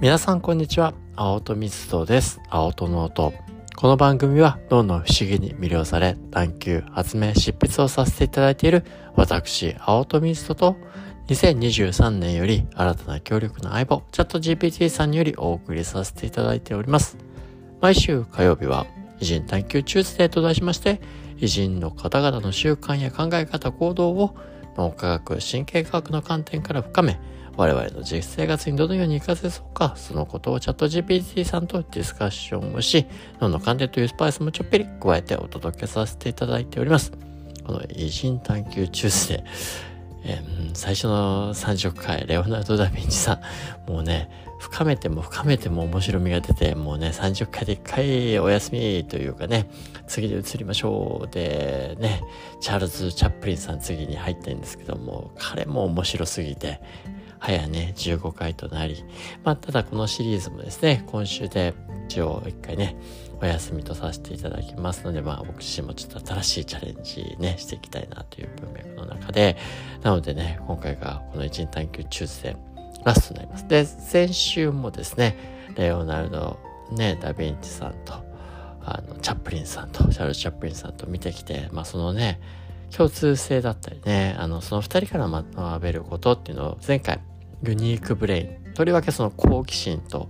[0.00, 0.94] 皆さんこんにちは。
[1.16, 2.40] 青戸水戸です。
[2.48, 3.34] 青戸の音。
[3.74, 8.84] この番組はどんどん不思議に魅了され探求発明執筆をさせていただいている
[9.16, 10.76] 私青戸水戸と
[11.26, 17.18] 2023年より新たな協力の相棒チャット GPT さんによりお送りさせていただいております。
[17.80, 18.86] 毎週火曜日は
[19.18, 21.00] 偉人探求チューズデーと題しまして
[21.38, 24.36] 偉人の方々の習慣や考え方行動を
[24.76, 27.18] 脳科学神経科学の観点から深め
[27.58, 33.04] 我々の実生活にどのように活かせそうか、そのことをチャット GPT さんとディスカッションをし、
[33.40, 37.10] 脳の観点というスパイスもちょっぴり加えてお届けさせていただいております。
[37.66, 39.44] この偉人探求中世で、
[40.22, 43.40] えー、最初の30回、レオナルド・ダ・ヴィンチさ
[43.88, 49.68] ん、もうね、深めても深めても面白みが出て、もうね、30回で1回お休みというかね、
[50.06, 51.28] 次で移りましょう。
[51.34, 52.22] で、ね、
[52.60, 56.80] チャールズ・チャップリンさん次に入ってるんですけども、彼も面白すぎて、
[57.40, 59.04] 早ね、15回となり、
[59.44, 61.74] まあ、ただこのシリーズもですね、今週で
[62.08, 62.96] 一応一回ね、
[63.40, 69.56] お休みとさせていただきますので、まあ僕自身もちょっと新しいチャレンジね、していきたいなという文脈の中で、
[70.02, 72.56] なのでね、今回がこの一日探求中世
[73.04, 73.68] ラストになります。
[73.68, 75.36] で、先週もですね、
[75.76, 76.58] レオナルド、
[76.90, 78.14] ね、ダヴィンチさんと、
[78.82, 82.40] あの、チャップリンさんと、シャル・チャップリンさんと見てきて、まあそのね、
[82.96, 87.20] 共通性だったりね、あの、その二人から学べることっていうのを前回、
[87.62, 90.28] ユニークブレイン、とりわけその好奇心と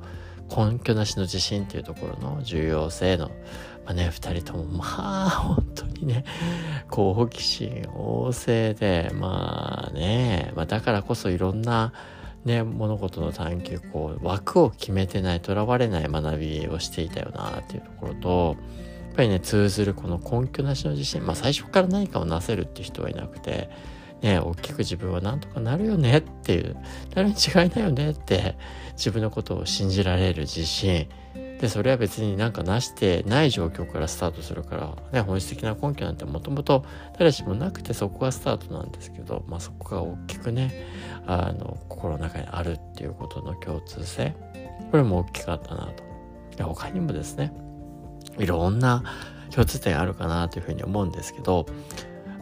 [0.49, 3.29] 根拠なしの自信っていうところの重要性の、
[3.85, 6.25] まあね、二人とも、まあ、本当にね、
[6.91, 11.93] 好奇心旺盛で、まあね、まあだからこそいろんな、
[12.45, 18.57] ね、物事の探求、こう、枠を決めてない、とらわれない学びをしていたよなっていうところと、
[19.19, 21.27] ぱりね通ずるこの根拠なしの自信。
[21.27, 23.69] まあ最初から何かをなせるって人はいなくて
[24.23, 26.77] ね大きく自分はなんとかなるよねっていう
[27.17, 28.57] なるに違いないよねって
[28.93, 31.09] 自分のことを信じられる自信。
[31.61, 36.85] でそれは別になんかなしてない状況からスタートするから、ね、本質的な根拠なんてもともと
[37.19, 40.87] 誰しもなくてそこがスタートなんですけど、まあ、そこが大きくね
[41.27, 44.37] あの心の中にあるっていうことの共通性。
[44.93, 45.87] これも大きかったな
[46.57, 46.65] と。
[46.65, 47.53] 他にもですね。
[48.39, 49.03] いろんな
[49.51, 51.67] 共通点あるかなというふうに思うんですけど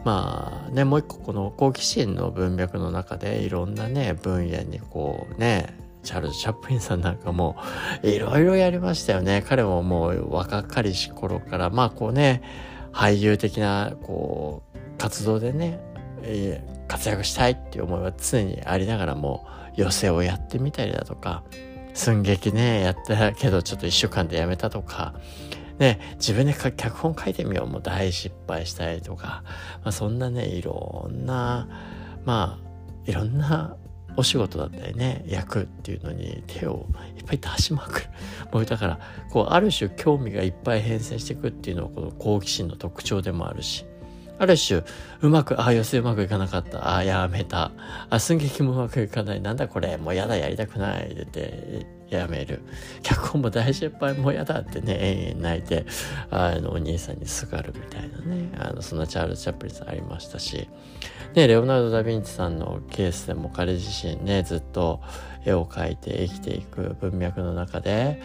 [0.03, 7.57] まあねもう一個この好奇心の文脈の中でいろんなね分野にこうねチャールズ・チャップリンさんなんかも
[8.01, 9.43] いろいろやりましたよね。
[9.45, 12.41] 彼ももう若かりし頃からまあこうね
[12.93, 15.79] 俳優的なこう活動でね
[16.87, 21.43] 活躍したいっていう思いは常にありながらも寄席をやってみたりだとか
[21.93, 25.13] 寸劇ねやったけどちょっと一週間でやめたとか
[25.79, 29.43] ね、自分で脚本書いてみようも大失敗したりとか、
[29.83, 31.67] まあ、そんなね、いろんな、
[32.25, 33.77] まあ、いろんな
[34.17, 38.05] お仕事だったりね、役っていうのに手をいっぱい出しまくる。
[38.51, 38.99] もうだから、
[39.29, 43.85] こう、ある種興味がいっぱい変遷していくっていうのは、この好奇心の特徴でもあるし、
[44.39, 44.83] ある種、
[45.21, 46.89] うまく、ああ、寄せうまくいかなかった。
[46.89, 47.71] ああ、やめた。
[48.09, 49.41] あ、寸劇もうまくいかない。
[49.41, 51.11] なんだこれ、もうやだ、やりたくない。
[51.11, 52.61] ってやめる。
[53.03, 55.85] 脚本も大失敗、もうやだってね、延々泣いて、
[56.29, 58.49] あの、お兄さんにすがるみたいなね。
[58.57, 60.69] あの、そんなチャールズ・チャップリンさんありましたし、
[61.33, 65.01] ね、レオナルド・ダ・ヴィンチさんのケースでも彼自身ね、ずっと
[65.45, 68.21] 絵を描いて生きていく文脈の中で、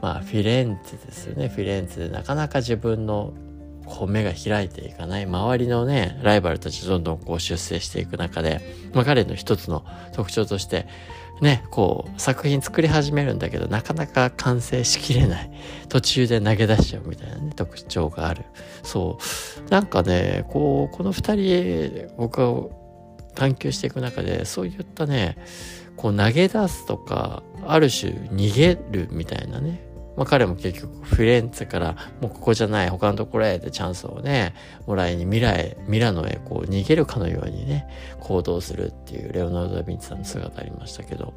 [0.00, 1.48] まあ、フィレンツェですよね。
[1.48, 3.32] フィレンツェでなかなか自分の
[3.86, 8.60] こう目が開いていかない周りのねライバルたちどんどんこう出世していく中で、
[8.92, 10.86] まあ、彼の一つの特徴として
[11.40, 15.50] ねこう作品作り始めるんだけどなかなか完成しきれない
[15.88, 18.44] 途中で投げ出しちゃうみたいなね特徴がある。
[18.82, 19.18] そ
[19.66, 19.70] う。
[19.70, 22.68] なんかねこうこの二人僕が
[23.34, 25.36] 探求していく中でそういったね
[25.96, 29.80] こう投げ出すとかある種逃げるみたいなね
[30.16, 34.54] まあ、彼も結局フィレンツェからもうここじゃない他のところへでチャンスをね
[34.86, 37.88] もらいに未来ミラノへこう逃げるかのようにね
[38.20, 41.34] 行動するっていうレオナルド・ダ・ヴィンチさんの姿ありましたけど。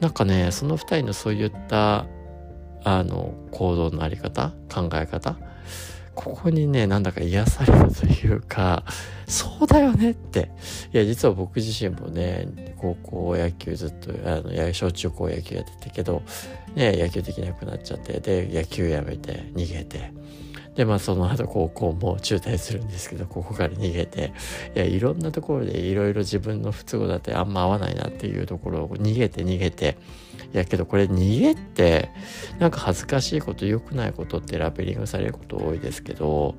[0.00, 2.06] なんかねその二人のそういった
[2.84, 5.36] あの行動のあり方考え方
[6.18, 8.82] ここにね、なんだか癒されたというか、
[9.28, 10.50] そうだよねって。
[10.92, 16.22] いや、実は僕自身もね、高校野球ずっと、あの、小中高野球やってたけど、
[16.74, 20.12] ね、野球できなくなっちゃって、で、野球やめて、逃げて、
[20.78, 24.32] で、まあその後高校も中退するんですけど、ここから逃げて、
[24.76, 29.98] いや、いろんなところでいろいろ自分の不都合だってあんま合わないなっていうところを逃げて逃げて、
[30.54, 32.10] いやけどこれ逃げって
[32.60, 36.54] なんか恥ずかしいこと良くないことってラベリングされること多いですけど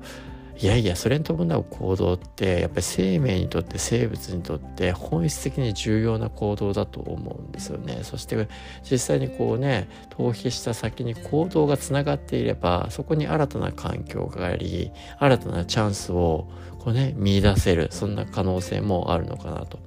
[0.62, 8.46] いやいやそれに伴う行動ってやっぱり生命にとって生物にとって本質的に重要な行動だと思うんですよねそして
[8.82, 19.78] 実際にこうね逃避した先に行動がつながっていればそこに新たな環境があり新たなチャンスをこうね見出せるそんな可能性もあるのかなと。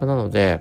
[0.00, 0.60] なので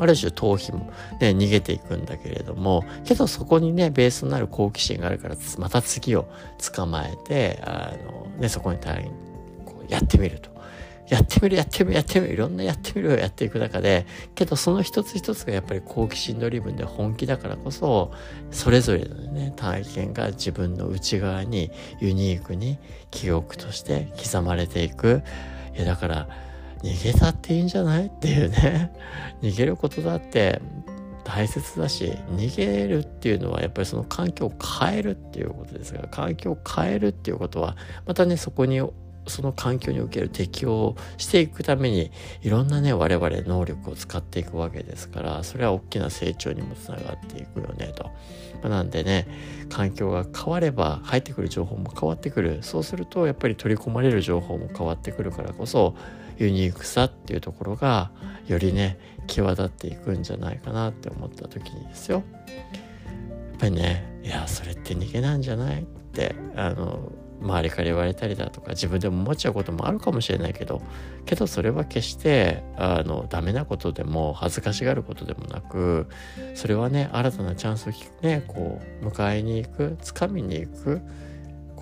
[0.00, 6.26] ある種逃避もね、逃げていくんだけれども、けどそこにね、ベースとなる好奇心があるから、また次を
[6.74, 9.10] 捕まえて、あの、ね、そこに対
[9.64, 10.50] こうやってみると。
[11.10, 14.06] やってみる、やってみる、やってみる、いろんなやってみるをやっていく中で、
[14.36, 18.12] けどその一つ一つがやっぱり好奇心ドリブンで本気だからこそ、
[18.52, 22.78] それぞれのね、体験が自分の内側にユニークに
[23.10, 25.22] 記憶として刻まれていく。
[25.74, 26.28] いや、だから、
[26.82, 28.06] 逃げたっていいんじゃない？
[28.06, 28.92] っていうね。
[29.42, 30.60] 逃げることだって
[31.24, 38.80] 大切だし逃げるっていうのはやっぱりその環境を変えるっていうことですが環境を変えるっていうことはまたねそこに
[39.26, 42.10] その環境における適応をしていくために
[42.42, 48.10] いろんなね我々能力を使っていくわけですからそれは大きな成長にもつながっていくよねと。
[48.62, 49.26] まあ、なんでね
[49.68, 52.58] 環境が変われば入ってくる情報も変わってくる。
[52.62, 55.94] そうするとやっぱり取り込まれる情報も変わってくるからこそ
[56.40, 58.10] ユニークさっていうところが
[58.46, 62.24] よりね際立っていくんじゃないかなって思った時にですよ。
[62.26, 70.82] やっぱりねいやそれって逃げなんじゃないってあの周りから言われたりだとか自分でも思っちゃうこともあるかもしれないけど
[71.24, 76.06] けどそれは決してあのダメなことでも恥ずかしがることでもなく
[76.54, 81.00] それはね新たなチャンスをねこう迎えに行く掴みに行く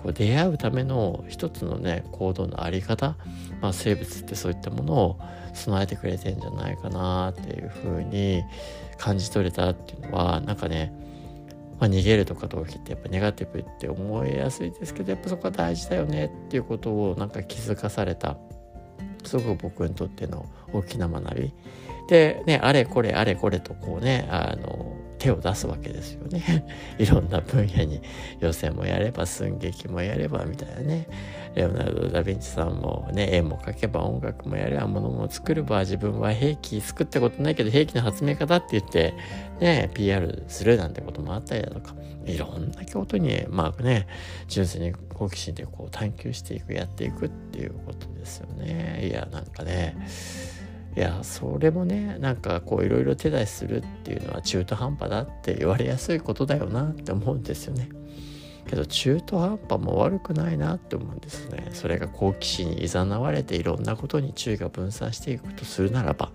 [0.01, 3.15] こう出会うための一つのね行動のあり方、
[3.61, 5.19] まあ、生物ってそういったものを
[5.53, 8.43] 備えてくれてんじゃないかなっていうふうに
[8.97, 10.93] 感じ取れたっていうのはなんかね、
[11.79, 18.37] まあ、逃げるとか動機ってやっぱネガティブって思いやすいですけどやっぱそこは大事だよねっていうことをなんか気づかされた
[19.25, 21.53] すごく僕にとっての大きな学び。
[22.07, 26.65] でねあれこれあれこれとこうねあの手を出すわけですよね。
[26.97, 28.01] いろんな分野に
[28.39, 31.07] 予選もやれば寸劇もやればみたいなね。
[31.55, 39.13] レオナルド・ダ・ヴィンチさんもね、絵も描けば音楽もやれば物も作れば自分は兵器作ったことないけど兵器の発明家だって言って
[39.59, 41.95] ね、PR するなんてこともあったりだとか、
[42.25, 44.07] いろんな京都にまあね、
[44.47, 49.07] 純粋に好奇心でこう探求していく、やっていくっていうことですよね。
[49.09, 49.97] いや、なんかね、
[50.99, 57.87] いやそれもねなんかこういろいろ手出しするっていうのは中途半端だって言われやすいことだよなって思うんですよね。
[58.67, 61.69] けど中途半端も悪くないなって思うんですね。
[61.71, 66.33] それが好奇心に誘われていろんなことに注意が分散していくとするならば、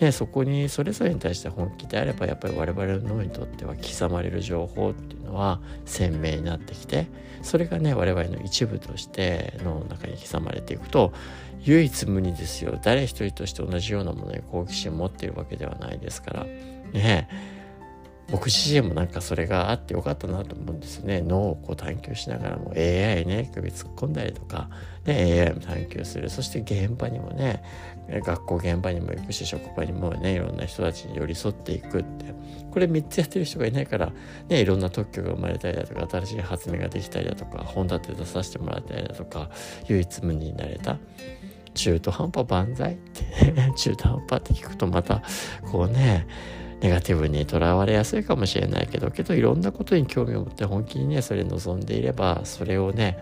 [0.00, 7.06] ね、そこにそれぞれに対して本気であればやっぱり我々の脳にとっては刻まれる情報っていうのは鮮明になってきて
[7.42, 11.12] それがね我々の一部として脳の中に刻まれていくと
[11.62, 12.78] 唯一無二ですよ。
[12.82, 16.44] 誰一人として同じようなものに好奇心を持っているわけではないですから。
[16.92, 17.28] ね。
[18.30, 21.22] 僕自身もなんかそれがあってよかったなと思うんですね。
[21.22, 24.68] 脳をこう探求しながらも AI ね首突っ込んだりとか、
[25.04, 26.28] ね、AI も探求する。
[26.28, 27.62] そして現場にもね
[28.08, 32.34] 学校現場にも行くし職場にもねいろんな人たちに寄り添っていくって。
[32.76, 34.12] これ3つやってる人がいないから
[34.48, 39.48] ねいろんな特許が生まれたりだとか新しい発明ができたりだとか本立て出させてもらったりだとか
[39.88, 40.98] 唯一無二になれた。
[41.72, 45.22] 中途半端万歳って 中途半端って聞くとまた
[45.70, 46.26] こうね
[46.80, 53.18] ネガティブにとらわれやすいかもしれないけどけどいろんなことに興味を持って本気にねそれ望んでいればそれをね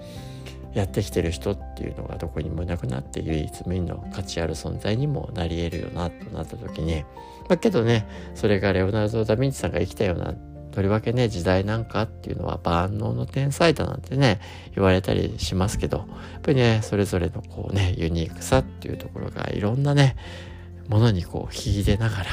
[0.74, 7.02] やってきてる人っていうのがどこにもいなくなって唯一無二の価値ある存在にもなり得るよなとなった時に
[7.48, 10.34] まあけどねそれがレオナルド・ダ・ヴィンチさんが生きたような
[10.72, 14.40] とりわけね時代なんかっていうのは万能の天才だなんてね
[14.74, 16.06] 言われたりしますけどやっ
[16.42, 20.16] ぱりねそれぞれのこうねユニークさっていうところがいろんなね
[20.88, 22.24] ものにこう秀でながら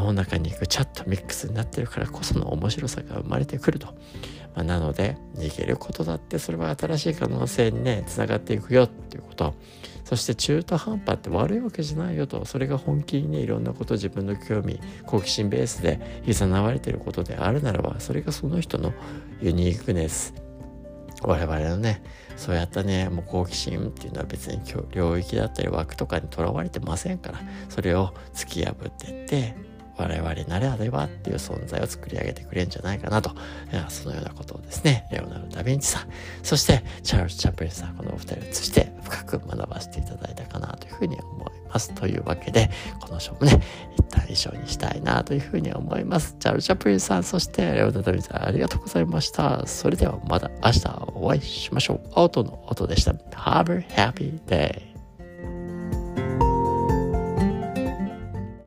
[0.00, 3.88] の中にぐちゃっとミックスになってるからこその面白さが生まれてくると。
[4.54, 9.54] まあ、なので逃げることだってそれは新しい可能性にねつながっていくよっていうこと。
[10.04, 12.44] そして中途半端って悪いわけじゃないよと。
[12.44, 18.92] それが本気にねいろんなこと自分の興味好奇心ベースでいざなわれてることであるならばそれがその人の
[19.40, 20.34] ユニークネス。
[21.22, 22.02] 我々のね
[22.36, 24.60] そうやったねもう好奇心っていうのは別に
[24.92, 27.40] 領域だったり枠とかにとらわれてませんから。
[27.70, 29.56] それを突き破ってって
[29.96, 33.30] 我々ならではっていう存在を作り上げてくれるんじゃないかなと、
[33.88, 36.08] そのようなことをですね、レオナルド・ダ・ヴィンチさん、
[36.42, 41.94] そしてチャールズ・チャップリンさん、このお二人を通して深く学ばせていただいたかなというふうに思います。
[41.94, 42.70] というわけで、
[43.00, 43.60] この章もね、
[43.96, 46.36] 一旦以上にしたいなというふうに思います。
[46.38, 49.66] チャールズ・チャップリンさん、そしてレオナルド・ダ・ヴィンチさん、ありがとうございました。
[49.66, 52.00] それではまた明日お会いしましょう。
[52.14, 53.12] アウトの音でした。
[53.12, 54.93] Have a happy day!